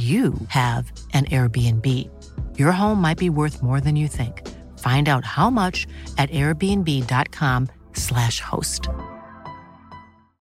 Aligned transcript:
you 0.00 0.32
have 0.48 0.90
an 1.12 1.26
Airbnb. 1.26 1.86
Your 2.58 2.72
home 2.72 3.02
might 3.02 3.18
be 3.18 3.28
worth 3.28 3.62
more 3.62 3.80
than 3.80 3.96
you 3.96 4.08
think. 4.08 4.48
Find 4.78 5.10
out 5.10 5.26
how 5.26 5.50
much 5.50 5.86
at 6.16 6.30
airbnb.com/slash 6.30 8.40
host. 8.40 8.88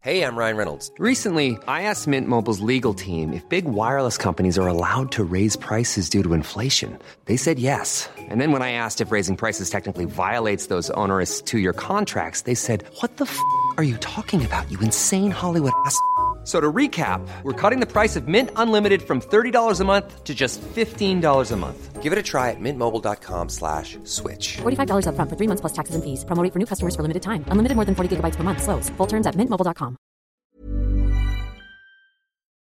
Hey, 0.00 0.22
I'm 0.22 0.36
Ryan 0.36 0.56
Reynolds. 0.56 0.90
Recently, 0.98 1.58
I 1.68 1.82
asked 1.82 2.06
Mint 2.06 2.28
Mobile's 2.28 2.60
legal 2.60 2.94
team 2.94 3.32
if 3.32 3.48
big 3.48 3.64
wireless 3.64 4.16
companies 4.16 4.56
are 4.56 4.68
allowed 4.68 5.10
to 5.12 5.24
raise 5.24 5.56
prices 5.56 6.08
due 6.08 6.22
to 6.22 6.32
inflation. 6.32 6.96
They 7.24 7.36
said 7.36 7.58
yes. 7.58 8.08
And 8.16 8.40
then 8.40 8.52
when 8.52 8.62
I 8.62 8.70
asked 8.72 9.00
if 9.00 9.10
raising 9.10 9.36
prices 9.36 9.68
technically 9.68 10.04
violates 10.04 10.66
those 10.66 10.90
onerous 10.90 11.42
two-year 11.42 11.72
contracts, 11.72 12.42
they 12.42 12.54
said, 12.54 12.84
"What 13.00 13.16
the 13.16 13.24
f*** 13.24 13.36
are 13.78 13.84
you 13.84 13.96
talking 13.96 14.44
about? 14.44 14.70
You 14.70 14.78
insane 14.78 15.32
Hollywood 15.32 15.72
ass." 15.84 15.98
So 16.46 16.60
to 16.60 16.72
recap, 16.72 17.26
we're 17.42 17.60
cutting 17.60 17.80
the 17.80 17.90
price 17.90 18.14
of 18.14 18.28
Mint 18.28 18.50
Unlimited 18.54 19.02
from 19.02 19.20
$30 19.20 19.80
a 19.80 19.84
month 19.84 20.22
to 20.22 20.32
just 20.32 20.62
$15 20.62 21.52
a 21.52 21.56
month. 21.56 22.00
Give 22.00 22.12
it 22.12 22.18
a 22.20 22.22
try 22.22 22.52
at 22.52 22.60
mintmobile.com 22.60 23.48
slash 23.48 23.98
switch. 24.04 24.58
$45 24.62 25.06
upfront 25.08 25.28
for 25.28 25.36
three 25.36 25.48
months 25.48 25.60
plus 25.60 25.72
taxes 25.72 25.96
and 25.96 26.04
fees. 26.04 26.24
Promo 26.24 26.44
rate 26.44 26.52
for 26.52 26.60
new 26.60 26.66
customers 26.66 26.94
for 26.94 27.02
limited 27.02 27.24
time. 27.24 27.42
Unlimited 27.50 27.74
more 27.74 27.84
than 27.84 27.96
40 27.96 28.14
gigabytes 28.14 28.36
per 28.36 28.44
month. 28.44 28.62
Slows. 28.62 28.90
Full 28.96 29.08
terms 29.08 29.26
at 29.26 29.34
mintmobile.com. 29.34 29.96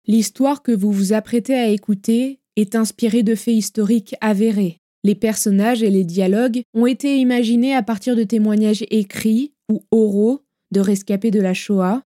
L'histoire 0.08 0.63
que 0.63 0.72
vous 0.72 0.91
vous 0.91 1.13
apprêtez 1.13 1.56
à 1.56 1.67
écouter 1.67 2.39
est 2.56 2.75
inspirée 2.75 3.23
de 3.23 3.36
faits 3.36 3.56
historiques 3.56 4.16
avérés. 4.19 4.80
Les 5.03 5.16
personnages 5.16 5.83
et 5.83 5.91
les 5.91 6.03
dialogues 6.03 6.63
ont 6.73 6.88
été 6.88 7.17
imaginés 7.17 7.75
à 7.75 7.83
partir 7.83 8.16
de 8.16 8.23
témoignages 8.23 8.83
écrits 8.89 9.53
ou 9.69 9.81
oraux 9.91 10.41
de 10.72 10.80
rescapés 10.80 11.31
de 11.31 11.41
la 11.41 11.53
Shoah 11.53 12.02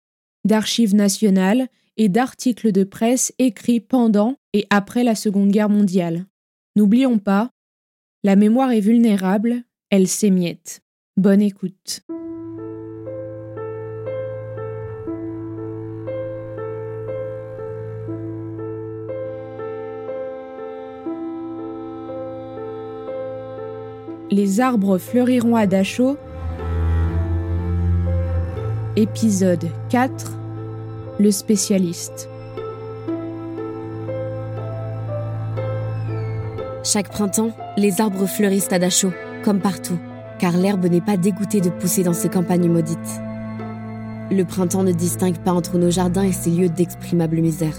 d'archives 0.47 0.95
nationales 0.95 1.69
et 1.97 2.09
d'articles 2.09 2.73
de 2.73 2.85
presse 2.85 3.33
écrits 3.39 3.81
pendant 3.81 4.37
et 4.53 4.67
après 4.71 5.05
la 5.05 5.15
Seconde 5.15 5.51
Guerre 5.51 5.69
mondiale. 5.69 6.27
N'oublions 6.77 7.19
pas, 7.19 7.51
la 8.23 8.37
mémoire 8.37 8.73
est 8.73 8.81
vulnérable, 8.81 9.63
elle 9.91 10.09
s'émiette. 10.09 10.81
Bonne 11.17 11.43
écoute. 11.43 12.03
Les 24.31 24.61
arbres 24.61 24.99
fleuriront 24.99 25.57
à 25.57 25.67
Dachau. 25.67 26.19
Épisode 28.99 29.69
4 29.91 30.33
Le 31.19 31.31
spécialiste. 31.31 32.31
Chaque 36.83 37.11
printemps, 37.11 37.51
les 37.77 38.01
arbres 38.01 38.25
fleurissent 38.25 38.73
à 38.73 38.79
Dachau, 38.79 39.13
comme 39.45 39.61
partout, 39.61 39.99
car 40.39 40.57
l'herbe 40.57 40.87
n'est 40.87 41.03
pas 41.03 41.19
dégoûtée 41.19 41.61
de 41.61 41.69
pousser 41.69 42.05
dans 42.05 42.15
ces 42.15 42.31
campagnes 42.31 42.71
maudites. 42.71 43.21
Le 44.31 44.45
printemps 44.45 44.83
ne 44.83 44.93
distingue 44.93 45.41
pas 45.41 45.53
entre 45.53 45.77
nos 45.77 45.91
jardins 45.91 46.25
et 46.25 46.33
ces 46.33 46.49
lieux 46.49 46.71
d'exprimable 46.71 47.43
misère. 47.43 47.77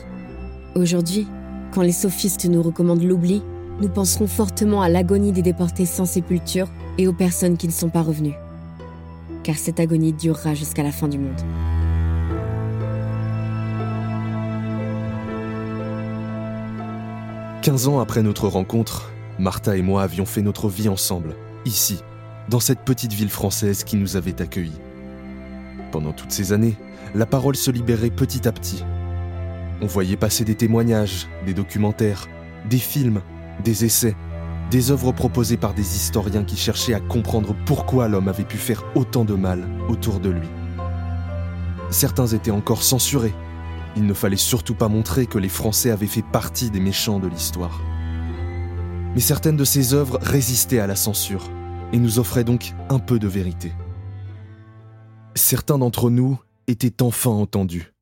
Aujourd'hui, 0.76 1.26
quand 1.72 1.82
les 1.82 1.94
sophistes 1.94 2.46
nous 2.46 2.62
recommandent 2.62 3.02
l'oubli, 3.02 3.42
nous 3.82 3.90
penserons 3.90 4.28
fortement 4.28 4.84
à 4.84 4.90
l'agonie 4.90 5.32
des 5.32 5.42
déportés 5.42 5.88
sans 5.88 6.06
sépulture 6.06 6.68
et 7.00 7.08
aux 7.08 7.14
personnes 7.14 7.58
qui 7.58 7.66
ne 7.66 7.74
sont 7.74 7.90
pas 7.90 8.04
revenues. 8.04 8.36
Car 9.47 9.56
cette 9.56 9.80
agonie 9.80 10.12
durera 10.12 10.53
jusqu'à 10.56 10.84
la 10.84 10.91
fin 10.91 11.08
du 11.08 11.18
monde. 11.18 11.40
Quinze 17.62 17.88
ans 17.88 18.02
après 18.02 18.24
notre 18.24 18.50
rencontre, 18.50 19.09
Martha 19.40 19.78
et 19.78 19.81
moi 19.81 20.03
avions 20.03 20.25
fait 20.25 20.41
notre 20.41 20.68
vie 20.68 20.90
ensemble, 20.90 21.34
ici, 21.63 22.02
dans 22.50 22.59
cette 22.59 22.81
petite 22.81 23.13
ville 23.13 23.30
française 23.30 23.86
qui 23.86 23.96
nous 23.96 24.18
avait 24.18 24.41
accueillis. 24.41 24.81
Pendant 25.94 26.12
toutes 26.12 26.34
ces 26.34 26.52
années, 26.52 26.75
la 27.16 27.25
parole 27.25 27.56
se 27.56 27.72
libérait 27.72 28.09
petit 28.09 28.50
à 28.50 28.52
petit. 28.52 28.84
On 29.81 29.86
voyait 29.86 30.18
passer 30.18 30.44
des 30.44 30.56
témoignages, 30.56 31.25
des 31.46 31.53
documentaires, 31.53 32.28
des 32.69 32.80
films, 32.80 33.22
des 33.63 33.86
essais, 33.86 34.18
des 34.70 34.92
œuvres 34.92 35.12
proposées 35.12 35.58
par 35.58 35.74
des 35.74 35.96
historiens 35.96 36.44
qui 36.44 36.58
cherchaient 36.58 36.94
à 36.94 37.00
comprendre 37.00 37.56
pourquoi 37.66 38.08
l'homme 38.08 38.28
avait 38.28 38.44
pu 38.44 38.58
faire 38.58 38.84
autant 38.96 39.24
de 39.24 39.34
mal 39.34 39.68
autour 39.88 40.20
de 40.20 40.30
lui. 40.30 40.48
Certains 41.90 42.28
étaient 42.28 42.52
encore 42.52 42.84
censurés. 42.84 43.34
Il 43.96 44.06
ne 44.06 44.14
fallait 44.14 44.36
surtout 44.36 44.76
pas 44.76 44.90
montrer 44.90 45.26
que 45.26 45.38
les 45.38 45.50
Français 45.50 45.90
avaient 45.90 46.06
fait 46.06 46.22
partie 46.22 46.70
des 46.70 46.82
méchants 46.82 47.20
de 47.20 47.28
l'histoire. 47.28 47.82
Mais 49.16 49.22
certaines 49.22 49.58
de 49.58 49.64
ces 49.64 49.94
œuvres 49.94 50.20
résistaient 50.22 50.80
à 50.80 50.88
la 50.88 50.96
censure 50.96 51.50
et 51.94 51.98
nous 51.98 52.20
offraient 52.20 52.44
donc 52.44 52.74
un 52.90 53.00
peu 53.00 53.20
de 53.20 53.28
vérité. 53.28 53.72
Certains 55.36 55.78
d'entre 55.78 56.10
nous 56.10 56.40
étaient 56.68 57.02
enfin 57.02 57.32
entendus. 57.32 57.94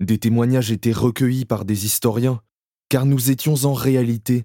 Des 0.00 0.18
témoignages 0.18 0.72
étaient 0.72 0.92
recueillis 0.92 1.44
par 1.44 1.64
des 1.64 1.86
historiens, 1.86 2.40
car 2.88 3.06
nous 3.06 3.30
étions 3.30 3.54
en 3.64 3.72
réalité 3.72 4.44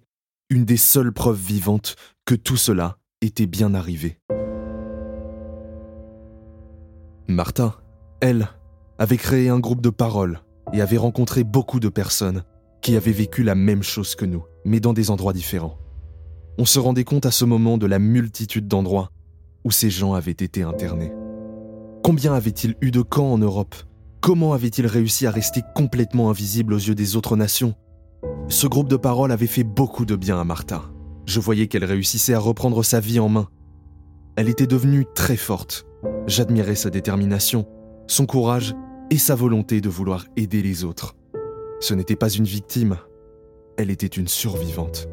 une 0.53 0.66
des 0.66 0.78
seules 0.78 1.12
preuves 1.12 1.41
vivantes 1.41 1.96
que 2.25 2.36
tout 2.36 2.58
cela 2.58 2.97
était 3.22 3.47
bien 3.47 3.74
arrivé. 3.74 4.19
Martha, 7.28 7.81
elle, 8.22 8.47
avait 9.00 9.18
créé 9.18 9.50
un 9.50 9.59
groupe 9.59 9.81
de 9.81 9.90
parole 9.90 10.42
et 10.72 10.81
avait 10.81 10.97
rencontré 10.97 11.44
beaucoup 11.44 11.80
de 11.80 11.90
personnes 11.90 12.44
qui 12.84 12.96
avaient 12.96 13.12
vécu 13.12 13.42
la 13.42 13.56
même 13.56 13.81
chose 13.81 14.13
que 14.13 14.25
nous, 14.25 14.44
mais 14.63 14.80
dans 14.80 14.94
des 14.94 15.09
endroits 15.09 15.34
différents. 15.34 15.80
On 16.59 16.66
se 16.66 16.78
rendait 16.78 17.03
compte 17.03 17.25
à 17.25 17.31
ce 17.31 17.46
moment 17.46 17.80
de 17.80 17.88
la 17.88 17.97
multitude 17.97 18.68
d'endroits 18.68 19.09
où 19.63 19.72
ces 19.72 19.90
gens 19.90 20.13
avaient 20.13 20.31
été 20.31 20.62
internés. 20.62 21.12
Combien 22.03 22.36
avaient-ils 22.36 22.75
eu 22.81 22.92
de 22.92 23.02
camps 23.02 23.34
en 23.34 23.40
Europe? 23.40 23.74
Comment 24.22 24.53
avaient-ils 24.53 24.86
réussi 24.86 25.25
à 25.25 25.31
rester 25.31 25.63
complètement 25.74 26.30
invisibles 26.30 26.75
aux 26.75 26.78
yeux 26.78 26.96
des 26.96 27.16
autres 27.16 27.38
nations? 27.38 27.74
Ce 28.50 28.68
groupe 28.68 28.90
de 28.90 28.98
parole 28.98 29.32
avait 29.32 29.48
fait 29.48 29.64
beaucoup 29.64 30.06
de 30.06 30.16
bien 30.16 30.40
à 30.40 30.44
Martha. 30.44 30.84
Je 31.26 31.40
voyais 31.40 31.68
qu'elle 31.68 31.86
réussissait 31.86 32.34
à 32.34 32.40
reprendre 32.40 32.84
sa 32.84 33.00
vie 33.00 33.20
en 33.20 33.30
main. 33.30 33.48
Elle 34.36 34.50
était 34.50 34.68
devenue 34.68 35.06
très 35.16 35.38
forte. 35.38 35.86
J'admirais 36.28 36.76
sa 36.76 36.90
détermination, 36.90 37.68
son 38.08 38.26
courage 38.26 38.76
et 39.10 39.18
sa 39.18 39.36
volonté 39.36 39.82
de 39.82 39.90
vouloir 39.90 40.26
aider 40.36 40.62
les 40.62 40.84
autres. 40.84 41.16
Ce 41.80 41.94
n'était 41.94 42.16
pas 42.16 42.30
une 42.30 42.46
victime, 42.46 42.98
elle 43.78 43.92
était 43.92 44.08
une 44.08 44.28
survivante. 44.28 45.08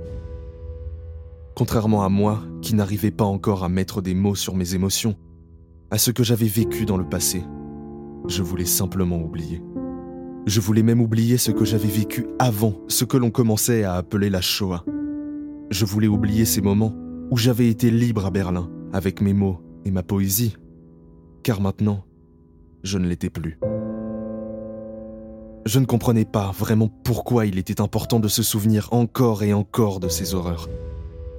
Contrairement 1.56 2.05
à 2.05 2.09
moi, 2.09 2.43
qui 2.63 2.75
n'arrivais 2.75 3.11
pas 3.11 3.25
encore 3.25 3.65
à 3.65 3.69
mettre 3.69 4.03
des 4.03 4.15
mots 4.15 4.35
sur 4.35 4.55
mes 4.55 4.75
émotions, 4.75 5.17
à 5.91 5.99
ce 5.99 6.11
que 6.11 6.23
j'avais 6.23 6.47
vécu 6.47 6.87
dans 6.87 6.97
le 6.97 7.09
passé, 7.09 7.43
je 8.29 8.43
voulais 8.43 8.65
simplement 8.65 9.19
oublier. 9.19 9.63
Je 10.50 10.58
voulais 10.58 10.82
même 10.82 11.00
oublier 11.00 11.38
ce 11.38 11.52
que 11.52 11.64
j'avais 11.64 11.87
vécu 11.87 12.26
avant 12.41 12.75
ce 12.88 13.05
que 13.05 13.17
l'on 13.17 13.31
commençait 13.31 13.85
à 13.85 13.94
appeler 13.94 14.31
la 14.31 14.41
Shoah. 14.41 14.85
Je 15.70 15.85
voulais 15.85 16.08
oublier 16.08 16.44
ces 16.44 16.61
moments 16.61 16.93
où 17.31 17.37
j'avais 17.37 17.69
été 17.69 17.88
libre 17.93 18.26
à 18.26 18.32
Berlin, 18.32 18.69
avec 18.93 19.20
mes 19.20 19.32
mots 19.32 19.61
et 19.85 19.93
ma 19.93 20.02
poésie. 20.02 20.56
Car 21.44 21.61
maintenant, 21.61 22.02
je 22.82 22.99
ne 22.99 23.06
l'étais 23.06 23.31
plus. 23.31 23.61
Je 25.67 25.79
ne 25.79 25.87
comprenais 25.87 26.25
pas 26.25 26.50
vraiment 26.50 26.88
pourquoi 26.88 27.46
il 27.46 27.56
était 27.56 27.81
important 27.81 28.19
de 28.19 28.26
se 28.26 28.43
souvenir 28.43 28.88
encore 28.91 29.44
et 29.44 29.55
encore 29.55 30.00
de 30.00 30.08
ces 30.08 30.35
horreurs. 30.35 30.69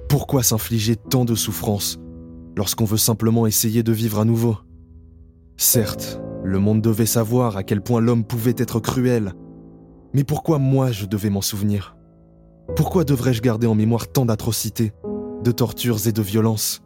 Pourquoi 0.08 0.42
s'infliger 0.42 0.96
tant 0.96 1.26
de 1.26 1.34
souffrances 1.34 1.98
lorsqu'on 2.56 2.86
veut 2.86 2.96
simplement 2.96 3.46
essayer 3.46 3.82
de 3.82 3.92
vivre 3.92 4.20
à 4.20 4.24
nouveau? 4.24 4.56
Certes, 5.58 6.18
le 6.44 6.58
monde 6.58 6.80
devait 6.80 7.06
savoir 7.06 7.56
à 7.56 7.62
quel 7.62 7.80
point 7.80 8.00
l'homme 8.00 8.24
pouvait 8.24 8.54
être 8.56 8.80
cruel. 8.80 9.32
Mais 10.12 10.24
pourquoi 10.24 10.58
moi 10.58 10.90
je 10.90 11.06
devais 11.06 11.30
m'en 11.30 11.40
souvenir? 11.40 11.96
Pourquoi 12.76 13.04
devrais-je 13.04 13.42
garder 13.42 13.66
en 13.66 13.74
mémoire 13.74 14.10
tant 14.10 14.26
d'atrocités, 14.26 14.92
de 15.42 15.52
tortures 15.52 16.06
et 16.06 16.12
de 16.12 16.22
violences? 16.22 16.81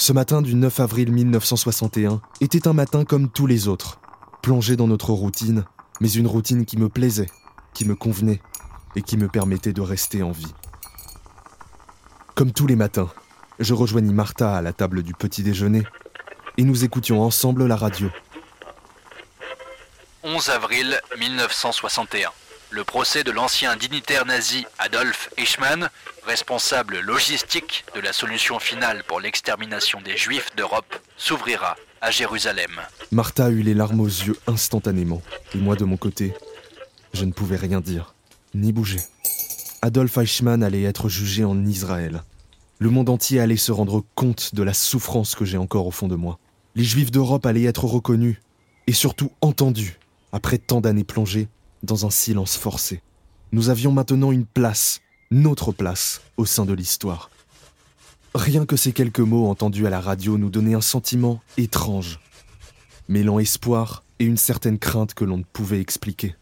Ce 0.00 0.14
matin 0.14 0.40
du 0.40 0.54
9 0.54 0.80
avril 0.80 1.12
1961 1.12 2.22
était 2.40 2.66
un 2.66 2.72
matin 2.72 3.04
comme 3.04 3.28
tous 3.28 3.46
les 3.46 3.68
autres, 3.68 4.00
plongé 4.40 4.74
dans 4.74 4.86
notre 4.86 5.10
routine, 5.10 5.66
mais 6.00 6.10
une 6.10 6.26
routine 6.26 6.64
qui 6.64 6.78
me 6.78 6.88
plaisait, 6.88 7.26
qui 7.74 7.84
me 7.84 7.94
convenait 7.94 8.40
et 8.96 9.02
qui 9.02 9.18
me 9.18 9.28
permettait 9.28 9.74
de 9.74 9.82
rester 9.82 10.22
en 10.22 10.30
vie. 10.30 10.54
Comme 12.34 12.50
tous 12.50 12.66
les 12.66 12.76
matins, 12.76 13.10
je 13.58 13.74
rejoignis 13.74 14.14
Martha 14.14 14.56
à 14.56 14.62
la 14.62 14.72
table 14.72 15.02
du 15.02 15.12
petit 15.12 15.42
déjeuner 15.42 15.82
et 16.56 16.64
nous 16.64 16.82
écoutions 16.82 17.20
ensemble 17.22 17.66
la 17.66 17.76
radio. 17.76 18.08
11 20.22 20.48
avril 20.48 20.98
1961 21.18 22.30
le 22.70 22.84
procès 22.84 23.24
de 23.24 23.32
l'ancien 23.32 23.76
dignitaire 23.76 24.26
nazi 24.26 24.64
Adolf 24.78 25.30
Eichmann, 25.36 25.90
responsable 26.24 27.00
logistique 27.00 27.84
de 27.94 28.00
la 28.00 28.12
solution 28.12 28.60
finale 28.60 29.02
pour 29.08 29.20
l'extermination 29.20 30.00
des 30.00 30.16
Juifs 30.16 30.54
d'Europe, 30.56 30.96
s'ouvrira 31.16 31.76
à 32.00 32.10
Jérusalem. 32.10 32.70
Martha 33.10 33.50
eut 33.50 33.62
les 33.62 33.74
larmes 33.74 34.00
aux 34.00 34.06
yeux 34.06 34.38
instantanément, 34.46 35.20
et 35.54 35.58
moi 35.58 35.74
de 35.74 35.84
mon 35.84 35.96
côté, 35.96 36.32
je 37.12 37.24
ne 37.24 37.32
pouvais 37.32 37.56
rien 37.56 37.80
dire, 37.80 38.14
ni 38.54 38.72
bouger. 38.72 39.00
Adolf 39.82 40.16
Eichmann 40.18 40.62
allait 40.62 40.84
être 40.84 41.08
jugé 41.08 41.44
en 41.44 41.64
Israël. 41.66 42.22
Le 42.78 42.90
monde 42.90 43.08
entier 43.08 43.40
allait 43.40 43.56
se 43.56 43.72
rendre 43.72 44.04
compte 44.14 44.54
de 44.54 44.62
la 44.62 44.74
souffrance 44.74 45.34
que 45.34 45.44
j'ai 45.44 45.58
encore 45.58 45.86
au 45.86 45.90
fond 45.90 46.08
de 46.08 46.16
moi. 46.16 46.38
Les 46.76 46.84
Juifs 46.84 47.10
d'Europe 47.10 47.46
allaient 47.46 47.64
être 47.64 47.84
reconnus, 47.84 48.36
et 48.86 48.92
surtout 48.92 49.32
entendus, 49.40 49.98
après 50.32 50.58
tant 50.58 50.80
d'années 50.80 51.04
plongées 51.04 51.48
dans 51.82 52.06
un 52.06 52.10
silence 52.10 52.56
forcé. 52.56 53.02
Nous 53.52 53.68
avions 53.68 53.92
maintenant 53.92 54.32
une 54.32 54.46
place, 54.46 55.00
notre 55.30 55.72
place, 55.72 56.20
au 56.36 56.44
sein 56.44 56.64
de 56.66 56.72
l'histoire. 56.72 57.30
Rien 58.34 58.64
que 58.64 58.76
ces 58.76 58.92
quelques 58.92 59.20
mots 59.20 59.48
entendus 59.48 59.86
à 59.86 59.90
la 59.90 60.00
radio 60.00 60.38
nous 60.38 60.50
donnaient 60.50 60.74
un 60.74 60.80
sentiment 60.80 61.40
étrange, 61.56 62.20
mêlant 63.08 63.38
espoir 63.38 64.04
et 64.20 64.24
une 64.24 64.36
certaine 64.36 64.78
crainte 64.78 65.14
que 65.14 65.24
l'on 65.24 65.38
ne 65.38 65.42
pouvait 65.42 65.80
expliquer. 65.80 66.36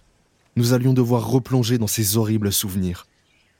Nous 0.56 0.74
allions 0.74 0.92
devoir 0.92 1.26
replonger 1.26 1.78
dans 1.78 1.86
ces 1.86 2.16
horribles 2.16 2.52
souvenirs, 2.52 3.06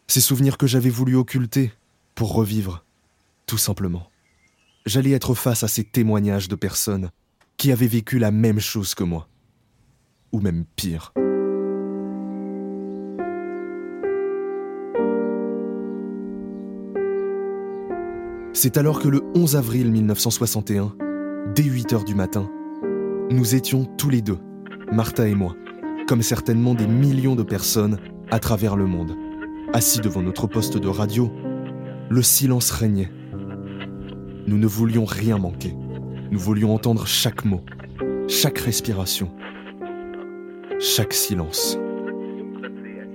ces 0.08 0.20
souvenirs 0.20 0.58
que 0.58 0.66
j'avais 0.66 0.90
voulu 0.90 1.14
occulter 1.14 1.72
pour 2.14 2.34
revivre, 2.34 2.84
tout 3.46 3.58
simplement. 3.58 4.10
J'allais 4.84 5.12
être 5.12 5.34
face 5.34 5.62
à 5.62 5.68
ces 5.68 5.84
témoignages 5.84 6.48
de 6.48 6.56
personnes 6.56 7.10
qui 7.56 7.72
avaient 7.72 7.86
vécu 7.86 8.18
la 8.18 8.30
même 8.30 8.60
chose 8.60 8.94
que 8.94 9.04
moi, 9.04 9.28
ou 10.32 10.40
même 10.40 10.64
pire. 10.76 11.12
C'est 18.60 18.76
alors 18.76 18.98
que 18.98 19.06
le 19.06 19.22
11 19.36 19.54
avril 19.54 19.92
1961, 19.92 20.92
dès 21.54 21.62
8 21.62 21.92
heures 21.92 22.04
du 22.04 22.16
matin, 22.16 22.50
nous 23.30 23.54
étions 23.54 23.84
tous 23.84 24.10
les 24.10 24.20
deux, 24.20 24.38
Martha 24.90 25.28
et 25.28 25.36
moi, 25.36 25.54
comme 26.08 26.22
certainement 26.22 26.74
des 26.74 26.88
millions 26.88 27.36
de 27.36 27.44
personnes 27.44 27.98
à 28.32 28.40
travers 28.40 28.74
le 28.74 28.86
monde, 28.86 29.14
assis 29.72 30.00
devant 30.00 30.22
notre 30.22 30.48
poste 30.48 30.76
de 30.76 30.88
radio. 30.88 31.30
Le 32.10 32.20
silence 32.20 32.72
régnait. 32.72 33.12
Nous 34.48 34.58
ne 34.58 34.66
voulions 34.66 35.04
rien 35.04 35.38
manquer. 35.38 35.76
Nous 36.32 36.40
voulions 36.40 36.74
entendre 36.74 37.06
chaque 37.06 37.44
mot, 37.44 37.60
chaque 38.26 38.58
respiration, 38.58 39.30
chaque 40.80 41.14
silence, 41.14 41.78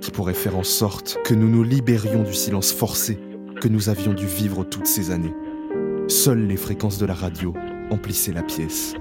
qui 0.00 0.10
pourrait 0.10 0.32
faire 0.32 0.56
en 0.56 0.64
sorte 0.64 1.18
que 1.22 1.34
nous 1.34 1.50
nous 1.50 1.64
libérions 1.64 2.22
du 2.22 2.32
silence 2.32 2.72
forcé 2.72 3.18
nous 3.68 3.88
avions 3.88 4.12
dû 4.12 4.26
vivre 4.26 4.64
toutes 4.64 4.86
ces 4.86 5.10
années. 5.10 5.34
Seules 6.08 6.46
les 6.46 6.56
fréquences 6.56 6.98
de 6.98 7.06
la 7.06 7.14
radio 7.14 7.54
emplissaient 7.90 8.32
la 8.32 8.42
pièce. 8.42 8.94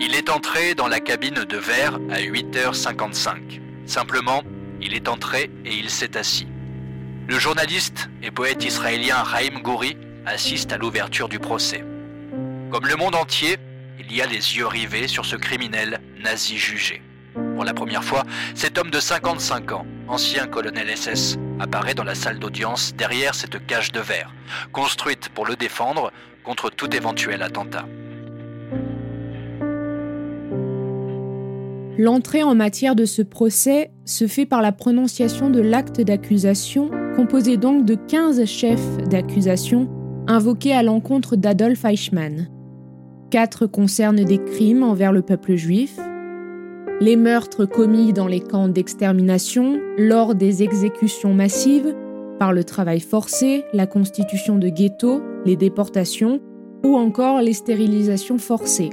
Il 0.00 0.14
est 0.14 0.30
entré 0.30 0.74
dans 0.74 0.88
la 0.88 1.00
cabine 1.00 1.44
de 1.48 1.56
verre 1.56 1.98
à 2.10 2.20
8h55. 2.20 3.60
Simplement, 3.86 4.42
il 4.80 4.94
est 4.94 5.08
entré 5.08 5.50
et 5.64 5.74
il 5.74 5.90
s'est 5.90 6.16
assis. 6.16 6.46
Le 7.28 7.38
journaliste 7.38 8.08
et 8.22 8.30
poète 8.30 8.64
israélien 8.64 9.16
Raïm 9.16 9.60
Gouri 9.62 9.96
assiste 10.26 10.72
à 10.72 10.78
l'ouverture 10.78 11.28
du 11.28 11.38
procès. 11.38 11.84
Comme 12.70 12.86
le 12.86 12.96
monde 12.96 13.14
entier, 13.14 13.56
il 13.98 14.12
y 14.16 14.22
a 14.22 14.26
les 14.26 14.56
yeux 14.56 14.66
rivés 14.66 15.06
sur 15.06 15.24
ce 15.24 15.36
criminel 15.36 16.00
nazi 16.22 16.56
jugé. 16.56 17.02
Pour 17.34 17.64
la 17.64 17.74
première 17.74 18.02
fois, 18.02 18.24
cet 18.54 18.78
homme 18.78 18.90
de 18.90 18.98
55 18.98 19.72
ans, 19.72 19.86
ancien 20.08 20.46
colonel 20.46 20.96
SS, 20.96 21.38
apparaît 21.60 21.94
dans 21.94 22.04
la 22.04 22.14
salle 22.14 22.38
d'audience 22.38 22.94
derrière 22.96 23.34
cette 23.34 23.66
cage 23.66 23.92
de 23.92 24.00
verre, 24.00 24.34
construite 24.72 25.28
pour 25.28 25.46
le 25.46 25.56
défendre 25.56 26.12
contre 26.44 26.70
tout 26.70 26.94
éventuel 26.94 27.42
attentat. 27.42 27.86
L'entrée 31.98 32.42
en 32.42 32.54
matière 32.54 32.96
de 32.96 33.04
ce 33.04 33.20
procès 33.20 33.90
se 34.06 34.26
fait 34.26 34.46
par 34.46 34.62
la 34.62 34.72
prononciation 34.72 35.50
de 35.50 35.60
l'acte 35.60 36.00
d'accusation, 36.00 36.90
composé 37.14 37.58
donc 37.58 37.84
de 37.84 37.94
15 37.94 38.44
chefs 38.46 38.96
d'accusation 39.08 39.90
invoqués 40.26 40.72
à 40.72 40.82
l'encontre 40.82 41.36
d'Adolf 41.36 41.84
Eichmann. 41.84 42.48
Quatre 43.30 43.66
concernent 43.66 44.24
des 44.24 44.42
crimes 44.42 44.82
envers 44.82 45.12
le 45.12 45.22
peuple 45.22 45.56
juif, 45.56 45.98
les 47.00 47.16
meurtres 47.16 47.64
commis 47.64 48.12
dans 48.12 48.26
les 48.26 48.40
camps 48.40 48.68
d'extermination, 48.68 49.80
lors 49.96 50.34
des 50.34 50.62
exécutions 50.62 51.32
massives, 51.32 51.94
par 52.38 52.52
le 52.52 52.64
travail 52.64 53.00
forcé, 53.00 53.64
la 53.72 53.86
constitution 53.86 54.58
de 54.58 54.68
ghettos, 54.68 55.22
les 55.44 55.56
déportations 55.56 56.40
ou 56.84 56.96
encore 56.96 57.40
les 57.40 57.52
stérilisations 57.52 58.38
forcées. 58.38 58.90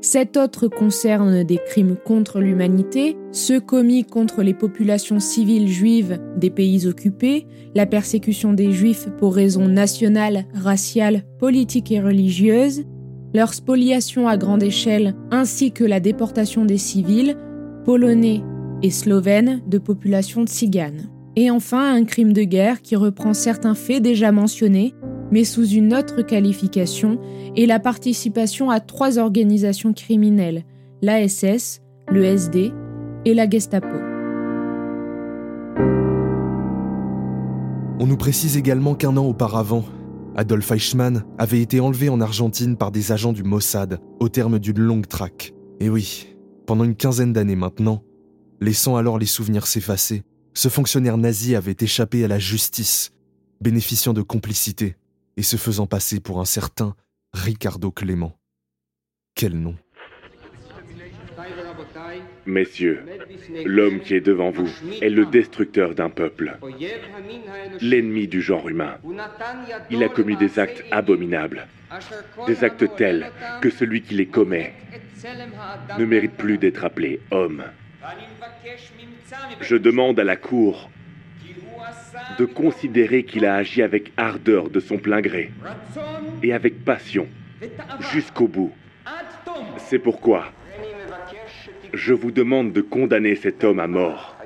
Sept 0.00 0.36
autres 0.36 0.66
concernent 0.66 1.44
des 1.44 1.58
crimes 1.64 1.96
contre 2.04 2.40
l'humanité, 2.40 3.16
ceux 3.30 3.60
commis 3.60 4.04
contre 4.04 4.42
les 4.42 4.54
populations 4.54 5.20
civiles 5.20 5.68
juives 5.68 6.18
des 6.36 6.50
pays 6.50 6.88
occupés, 6.88 7.46
la 7.76 7.86
persécution 7.86 8.52
des 8.52 8.72
juifs 8.72 9.08
pour 9.18 9.34
raisons 9.34 9.68
nationales, 9.68 10.46
raciales, 10.54 11.22
politiques 11.38 11.92
et 11.92 12.00
religieuses, 12.00 12.82
leur 13.34 13.54
spoliation 13.54 14.28
à 14.28 14.36
grande 14.36 14.62
échelle 14.62 15.14
ainsi 15.30 15.72
que 15.72 15.84
la 15.84 16.00
déportation 16.00 16.64
des 16.64 16.78
civils, 16.78 17.36
polonais 17.84 18.42
et 18.82 18.90
slovènes 18.90 19.62
de 19.66 19.78
populations 19.78 20.44
tziganes. 20.44 21.08
Et 21.36 21.50
enfin 21.50 21.94
un 21.94 22.04
crime 22.04 22.32
de 22.32 22.42
guerre 22.42 22.82
qui 22.82 22.96
reprend 22.96 23.32
certains 23.32 23.74
faits 23.74 24.02
déjà 24.02 24.32
mentionnés, 24.32 24.94
mais 25.30 25.44
sous 25.44 25.66
une 25.66 25.94
autre 25.94 26.20
qualification, 26.22 27.18
et 27.56 27.64
la 27.64 27.78
participation 27.78 28.70
à 28.70 28.80
trois 28.80 29.18
organisations 29.18 29.94
criminelles, 29.94 30.64
l'ASS, 31.00 31.80
le 32.08 32.24
SD 32.24 32.72
et 33.24 33.34
la 33.34 33.48
Gestapo. 33.48 33.96
On 37.98 38.06
nous 38.06 38.16
précise 38.16 38.56
également 38.56 38.94
qu'un 38.94 39.16
an 39.16 39.24
auparavant, 39.24 39.84
Adolf 40.34 40.70
Eichmann 40.70 41.24
avait 41.36 41.60
été 41.60 41.80
enlevé 41.80 42.08
en 42.08 42.20
Argentine 42.20 42.76
par 42.76 42.90
des 42.90 43.12
agents 43.12 43.34
du 43.34 43.42
Mossad 43.42 44.00
au 44.18 44.28
terme 44.28 44.58
d'une 44.58 44.80
longue 44.80 45.06
traque. 45.06 45.52
Et 45.78 45.90
oui, 45.90 46.28
pendant 46.66 46.84
une 46.84 46.96
quinzaine 46.96 47.34
d'années 47.34 47.56
maintenant, 47.56 48.02
laissant 48.60 48.96
alors 48.96 49.18
les 49.18 49.26
souvenirs 49.26 49.66
s'effacer, 49.66 50.22
ce 50.54 50.68
fonctionnaire 50.68 51.18
nazi 51.18 51.54
avait 51.54 51.76
échappé 51.78 52.24
à 52.24 52.28
la 52.28 52.38
justice, 52.38 53.12
bénéficiant 53.60 54.14
de 54.14 54.22
complicité 54.22 54.96
et 55.36 55.42
se 55.42 55.56
faisant 55.56 55.86
passer 55.86 56.18
pour 56.18 56.40
un 56.40 56.44
certain 56.46 56.94
Ricardo 57.34 57.90
Clément. 57.90 58.38
Quel 59.34 59.58
nom 59.58 59.76
Messieurs, 62.46 63.02
l'homme 63.64 64.00
qui 64.00 64.14
est 64.14 64.20
devant 64.20 64.50
vous 64.50 64.68
est 65.00 65.08
le 65.08 65.26
destructeur 65.26 65.94
d'un 65.94 66.10
peuple, 66.10 66.58
l'ennemi 67.80 68.26
du 68.26 68.42
genre 68.42 68.68
humain. 68.68 68.98
Il 69.90 70.02
a 70.02 70.08
commis 70.08 70.36
des 70.36 70.58
actes 70.58 70.84
abominables, 70.90 71.66
des 72.46 72.64
actes 72.64 72.96
tels 72.96 73.30
que 73.60 73.70
celui 73.70 74.02
qui 74.02 74.14
les 74.14 74.26
commet 74.26 74.72
ne 75.98 76.04
mérite 76.04 76.32
plus 76.32 76.58
d'être 76.58 76.84
appelé 76.84 77.20
homme. 77.30 77.62
Je 79.60 79.76
demande 79.76 80.18
à 80.18 80.24
la 80.24 80.36
Cour 80.36 80.90
de 82.38 82.44
considérer 82.44 83.24
qu'il 83.24 83.44
a 83.44 83.56
agi 83.56 83.82
avec 83.82 84.12
ardeur 84.16 84.70
de 84.70 84.80
son 84.80 84.98
plein 84.98 85.20
gré 85.20 85.52
et 86.42 86.52
avec 86.52 86.84
passion 86.84 87.28
jusqu'au 88.12 88.48
bout. 88.48 88.72
C'est 89.78 89.98
pourquoi 89.98 90.52
Je 91.92 92.14
vous 92.14 92.30
demande 92.30 92.72
de 92.72 92.80
condamner 92.80 93.36
cet 93.36 93.64
homme 93.64 93.78
à 93.78 93.86
mort. 93.86 94.36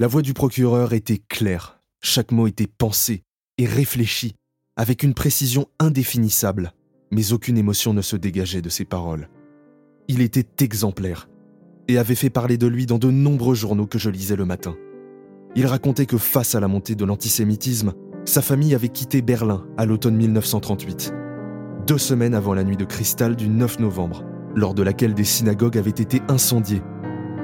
La 0.00 0.08
voix 0.08 0.22
du 0.22 0.34
procureur 0.34 0.92
était 0.92 1.20
claire. 1.28 1.78
Chaque 2.02 2.32
mot 2.32 2.46
était 2.46 2.66
pensé 2.66 3.22
et 3.58 3.66
réfléchi, 3.66 4.34
avec 4.76 5.02
une 5.02 5.14
précision 5.14 5.66
indéfinissable, 5.78 6.72
mais 7.12 7.32
aucune 7.32 7.58
émotion 7.58 7.94
ne 7.94 8.02
se 8.02 8.16
dégageait 8.16 8.60
de 8.60 8.68
ses 8.68 8.84
paroles. 8.84 9.28
Il 10.08 10.20
était 10.20 10.64
exemplaire 10.64 11.28
et 11.88 11.98
avait 11.98 12.16
fait 12.16 12.30
parler 12.30 12.58
de 12.58 12.66
lui 12.66 12.86
dans 12.86 12.98
de 12.98 13.10
nombreux 13.10 13.54
journaux 13.54 13.86
que 13.86 13.98
je 13.98 14.10
lisais 14.10 14.36
le 14.36 14.44
matin. 14.44 14.76
Il 15.54 15.66
racontait 15.66 16.06
que 16.06 16.18
face 16.18 16.54
à 16.54 16.60
la 16.60 16.68
montée 16.68 16.96
de 16.96 17.04
l'antisémitisme, 17.04 17.94
sa 18.24 18.42
famille 18.42 18.74
avait 18.74 18.88
quitté 18.88 19.22
Berlin 19.22 19.64
à 19.76 19.86
l'automne 19.86 20.16
1938, 20.16 21.14
deux 21.86 21.98
semaines 21.98 22.34
avant 22.34 22.54
la 22.54 22.64
nuit 22.64 22.76
de 22.76 22.84
cristal 22.84 23.36
du 23.36 23.48
9 23.48 23.78
novembre, 23.78 24.24
lors 24.56 24.74
de 24.74 24.82
laquelle 24.82 25.14
des 25.14 25.24
synagogues 25.24 25.78
avaient 25.78 25.90
été 25.90 26.20
incendiées, 26.28 26.82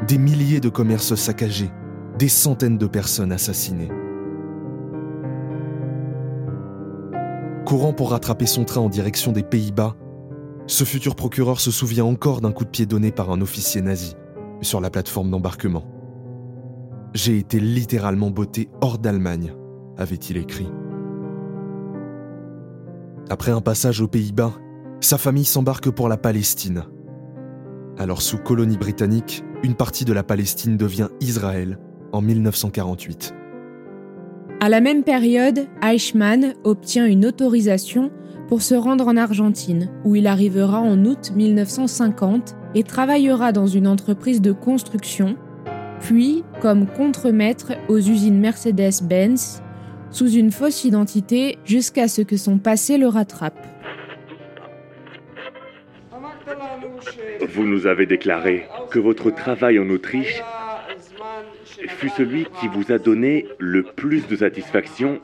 des 0.07 0.19
milliers 0.19 0.61
de 0.61 0.69
commerces 0.69 1.15
saccagés, 1.15 1.71
des 2.19 2.29
centaines 2.29 2.79
de 2.79 2.87
personnes 2.87 3.33
assassinées. 3.33 3.91
Courant 7.65 7.93
pour 7.93 8.11
rattraper 8.11 8.47
son 8.47 8.65
train 8.65 8.81
en 8.81 8.89
direction 8.89 9.33
des 9.33 9.45
Pays-Bas, 9.45 9.97
ce 10.67 10.85
futur 10.85 11.15
procureur 11.15 11.61
se 11.61 11.71
souvient 11.71 12.05
encore 12.05 12.41
d'un 12.41 12.53
coup 12.53 12.65
de 12.65 12.71
pied 12.71 12.87
donné 12.87 13.13
par 13.13 13.31
un 13.31 13.41
officier 13.41 13.81
nazi 13.81 14.17
sur 14.61 14.81
la 14.81 14.91
plateforme 14.91 15.31
d'embarquement. 15.31 15.85
J'ai 17.15 17.39
été 17.39 17.61
littéralement 17.61 18.31
botté 18.31 18.69
hors 18.81 18.99
d'Allemagne, 18.99 19.55
avait-il 19.99 20.37
écrit. 20.37 20.71
Après 23.31 23.53
un 23.53 23.61
passage 23.61 24.01
aux 24.01 24.09
Pays-Bas, 24.09 24.53
sa 25.01 25.19
famille 25.19 25.45
s'embarque 25.45 25.91
pour 25.91 26.09
la 26.09 26.17
Palestine. 26.17 26.85
Alors 27.99 28.23
sous 28.23 28.39
colonie 28.39 28.79
britannique, 28.79 29.45
une 29.63 29.75
partie 29.75 30.05
de 30.05 30.13
la 30.13 30.23
Palestine 30.23 30.77
devient 30.77 31.09
Israël 31.21 31.79
en 32.13 32.21
1948. 32.21 33.35
À 34.61 34.69
la 34.69 34.81
même 34.81 35.05
période, 35.05 35.67
Eichmann 35.83 36.55
obtient 36.65 37.07
une 37.07 37.27
autorisation 37.27 38.11
pour 38.49 38.63
se 38.63 38.75
rendre 38.75 39.07
en 39.07 39.17
Argentine, 39.17 39.91
où 40.05 40.17
il 40.17 40.27
arrivera 40.27 40.81
en 40.81 41.05
août 41.05 41.33
1950 41.35 42.57
et 42.75 42.83
travaillera 42.83 43.53
dans 43.53 43.67
une 43.67 43.87
entreprise 43.87 44.41
de 44.41 44.53
construction, 44.53 45.37
puis 46.01 46.45
comme 46.61 46.87
contremaître 46.87 47.73
aux 47.89 47.99
usines 47.99 48.39
Mercedes-Benz, 48.39 49.63
sous 50.11 50.31
une 50.31 50.51
fausse 50.51 50.85
identité 50.85 51.59
jusqu'à 51.65 52.09
ce 52.09 52.23
que 52.23 52.37
son 52.37 52.59
passé 52.59 52.99
le 52.99 53.09
rattrape. 53.09 53.72
Vous 57.49 57.65
nous 57.65 57.87
avez 57.87 58.07
déclaré 58.07 58.67
que 58.91 58.99
votre 58.99 59.31
travail 59.31 59.79
en 59.79 59.89
Autriche 59.91 60.43
fut 61.89 62.11
celui 62.11 62.47
qui 62.61 62.69
vous 62.69 62.93
a 62.93 62.99
donné 62.99 63.47
le 63.59 63.83
plus 63.83 64.27
de 64.27 64.37
satisfaction 64.37 65.21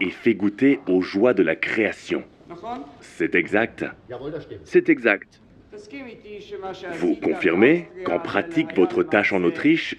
et 0.00 0.10
fait 0.10 0.34
goûter 0.34 0.80
aux 0.86 1.02
joies 1.02 1.34
de 1.34 1.42
la 1.42 1.56
création. 1.56 2.24
C'est 3.00 3.34
exact 3.34 3.84
C'est 4.64 4.88
exact. 4.88 5.40
Vous 6.94 7.16
confirmez 7.16 7.88
qu'en 8.04 8.18
pratique, 8.18 8.74
votre 8.74 9.02
tâche 9.02 9.32
en 9.32 9.42
Autriche 9.44 9.96